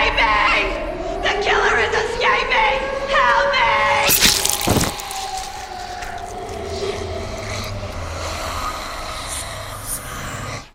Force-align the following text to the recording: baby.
baby. 0.00 0.49